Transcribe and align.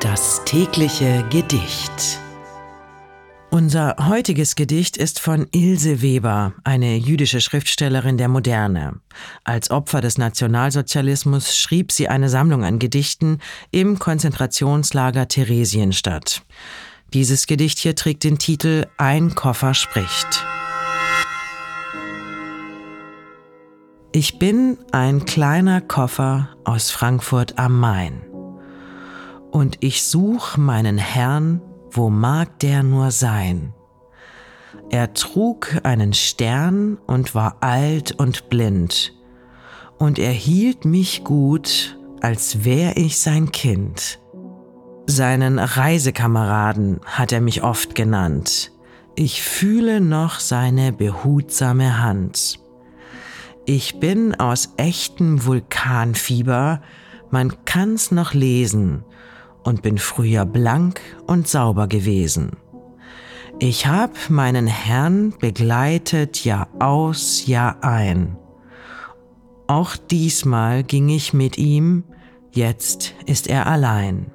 Das 0.00 0.44
tägliche 0.44 1.24
Gedicht. 1.30 2.20
Unser 3.50 3.96
heutiges 3.98 4.54
Gedicht 4.54 4.98
ist 4.98 5.20
von 5.20 5.46
Ilse 5.52 6.02
Weber, 6.02 6.52
eine 6.64 6.96
jüdische 6.96 7.40
Schriftstellerin 7.40 8.18
der 8.18 8.28
Moderne. 8.28 9.00
Als 9.44 9.70
Opfer 9.70 10.02
des 10.02 10.18
Nationalsozialismus 10.18 11.56
schrieb 11.56 11.92
sie 11.92 12.08
eine 12.08 12.28
Sammlung 12.28 12.62
an 12.62 12.78
Gedichten 12.78 13.38
im 13.70 13.98
Konzentrationslager 13.98 15.28
Theresienstadt. 15.28 16.42
Dieses 17.14 17.46
Gedicht 17.46 17.78
hier 17.78 17.96
trägt 17.96 18.24
den 18.24 18.38
Titel 18.38 18.86
Ein 18.98 19.34
Koffer 19.34 19.72
spricht. 19.72 20.44
Ich 24.12 24.38
bin 24.38 24.76
ein 24.92 25.24
kleiner 25.24 25.80
Koffer 25.80 26.50
aus 26.64 26.90
Frankfurt 26.90 27.58
am 27.58 27.80
Main 27.80 28.35
und 29.56 29.78
ich 29.80 30.02
such 30.02 30.58
meinen 30.58 30.98
Herrn, 30.98 31.62
wo 31.90 32.10
mag 32.10 32.58
der 32.58 32.82
nur 32.82 33.10
sein? 33.10 33.72
Er 34.90 35.14
trug 35.14 35.80
einen 35.82 36.12
Stern 36.12 36.98
und 37.06 37.34
war 37.34 37.56
alt 37.62 38.12
und 38.12 38.50
blind, 38.50 39.14
und 39.96 40.18
er 40.18 40.32
hielt 40.32 40.84
mich 40.84 41.24
gut, 41.24 41.98
als 42.20 42.66
wär 42.66 42.98
ich 42.98 43.18
sein 43.18 43.50
Kind. 43.50 44.18
Seinen 45.06 45.58
Reisekameraden 45.58 47.00
hat 47.06 47.32
er 47.32 47.40
mich 47.40 47.62
oft 47.62 47.94
genannt. 47.94 48.72
Ich 49.14 49.42
fühle 49.42 50.02
noch 50.02 50.38
seine 50.38 50.92
behutsame 50.92 52.02
Hand. 52.02 52.60
Ich 53.64 54.00
bin 54.00 54.34
aus 54.34 54.74
echtem 54.76 55.46
Vulkanfieber, 55.46 56.82
man 57.30 57.64
kann's 57.64 58.10
noch 58.10 58.34
lesen, 58.34 59.02
und 59.66 59.82
bin 59.82 59.98
früher 59.98 60.46
blank 60.46 61.00
und 61.26 61.48
sauber 61.48 61.88
gewesen. 61.88 62.52
Ich 63.58 63.86
hab 63.86 64.30
meinen 64.30 64.66
Herrn 64.66 65.34
begleitet 65.40 66.44
Jahr 66.44 66.68
aus, 66.78 67.46
Jahr 67.46 67.82
ein. 67.82 68.36
Auch 69.66 69.96
diesmal 69.96 70.84
ging 70.84 71.08
ich 71.08 71.32
mit 71.32 71.58
ihm, 71.58 72.04
jetzt 72.52 73.14
ist 73.26 73.48
er 73.48 73.66
allein. 73.66 74.30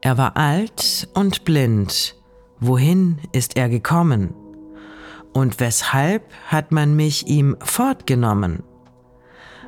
Er 0.00 0.16
war 0.16 0.36
alt 0.36 1.08
und 1.12 1.44
blind, 1.44 2.16
wohin 2.60 3.18
ist 3.32 3.58
er 3.58 3.68
gekommen? 3.68 4.32
Und 5.34 5.60
weshalb 5.60 6.32
hat 6.46 6.72
man 6.72 6.96
mich 6.96 7.26
ihm 7.26 7.56
fortgenommen? 7.60 8.62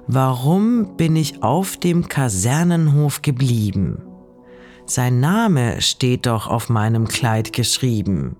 Warum 0.06 0.96
bin 0.96 1.14
ich 1.14 1.42
auf 1.42 1.76
dem 1.76 2.08
Kasernenhof 2.08 3.22
geblieben? 3.22 4.02
Sein 4.86 5.20
Name 5.20 5.80
steht 5.80 6.26
doch 6.26 6.46
auf 6.46 6.68
meinem 6.68 7.08
Kleid 7.08 7.52
geschrieben. 7.52 8.36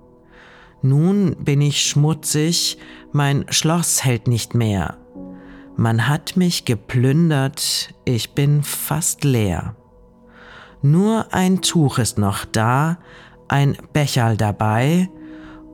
Nun 0.82 1.36
bin 1.38 1.60
ich 1.60 1.82
schmutzig, 1.82 2.78
mein 3.12 3.46
Schloss 3.48 4.04
hält 4.04 4.26
nicht 4.26 4.54
mehr. 4.54 4.98
Man 5.76 6.08
hat 6.08 6.36
mich 6.36 6.64
geplündert, 6.64 7.94
ich 8.04 8.34
bin 8.34 8.62
fast 8.62 9.24
leer. 9.24 9.76
Nur 10.82 11.32
ein 11.32 11.62
Tuch 11.62 11.98
ist 11.98 12.18
noch 12.18 12.44
da, 12.44 12.98
ein 13.46 13.78
Becherl 13.92 14.36
dabei 14.36 15.08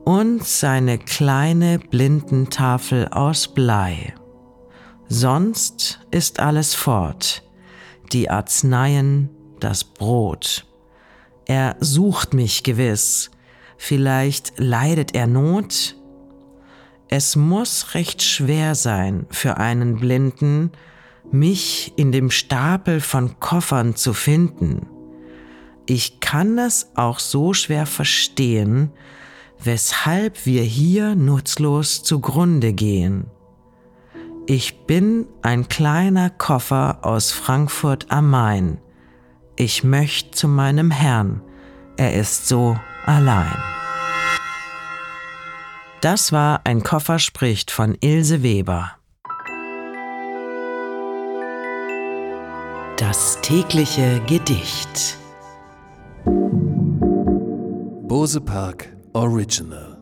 und 0.05 0.43
seine 0.43 0.99
kleine 0.99 1.79
Blindentafel 1.79 3.07
aus 3.09 3.47
Blei. 3.47 4.13
Sonst 5.07 6.05
ist 6.11 6.39
alles 6.39 6.75
fort, 6.75 7.43
die 8.11 8.29
Arzneien, 8.29 9.29
das 9.63 9.83
Brot. 9.83 10.65
Er 11.45 11.75
sucht 11.79 12.35
mich 12.35 12.63
gewiss, 12.63 13.31
vielleicht 13.77 14.53
leidet 14.57 15.15
er 15.15 15.25
Not. 15.25 15.95
Es 17.07 17.35
muss 17.35 17.95
recht 17.95 18.21
schwer 18.21 18.75
sein 18.75 19.25
für 19.31 19.57
einen 19.57 19.95
Blinden, 19.97 20.71
mich 21.31 21.93
in 21.95 22.11
dem 22.11 22.29
Stapel 22.29 23.01
von 23.01 23.39
Koffern 23.39 23.95
zu 23.95 24.13
finden. 24.13 24.87
Ich 25.87 26.19
kann 26.19 26.59
es 26.59 26.91
auch 26.93 27.17
so 27.17 27.53
schwer 27.53 27.87
verstehen, 27.87 28.91
weshalb 29.63 30.45
wir 30.45 30.61
hier 30.61 31.15
nutzlos 31.15 32.03
zugrunde 32.03 32.73
gehen. 32.73 33.25
Ich 34.45 34.85
bin 34.85 35.25
ein 35.41 35.67
kleiner 35.67 36.29
Koffer 36.29 36.99
aus 37.01 37.31
Frankfurt 37.31 38.11
am 38.11 38.29
Main 38.29 38.77
ich 39.59 39.83
möchte 39.83 40.31
zu 40.31 40.47
meinem 40.47 40.89
Herrn, 40.89 41.41
er 41.97 42.13
ist 42.13 42.47
so 42.47 42.79
allein. 43.05 43.57
Das 45.99 46.31
war 46.31 46.61
ein 46.63 46.81
Koffer 46.81 47.19
spricht 47.19 47.69
von 47.69 47.97
Ilse 47.99 48.41
Weber. 48.41 48.91
Das 52.95 53.39
tägliche 53.41 54.21
Gedicht. 54.27 55.17
Bose 58.07 58.39
Park 58.39 58.95
Original 59.13 59.98